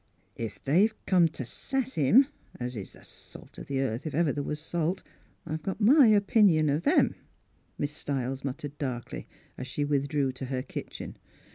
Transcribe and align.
"Ef 0.45 0.59
they've 0.63 0.95
come 1.05 1.27
t' 1.27 1.43
sass 1.43 1.93
him— 1.93 2.25
as 2.59 2.75
is 2.75 2.93
the 2.93 3.03
salt 3.03 3.59
of 3.59 3.67
the 3.67 3.81
earth, 3.81 4.07
if 4.07 4.15
ever 4.15 4.33
there 4.33 4.41
was 4.43 4.59
salt— 4.59 5.03
I've 5.45 5.61
got 5.61 5.79
my 5.79 6.07
opinion 6.07 6.69
of 6.69 6.87
'em," 6.87 7.13
Miss 7.77 7.91
Stiles 7.91 8.43
muttered 8.43 8.79
darkly, 8.79 9.27
as 9.59 9.67
she 9.67 9.85
withdrew 9.85 10.31
to 10.31 10.45
her 10.45 10.63
kitchen. 10.63 11.17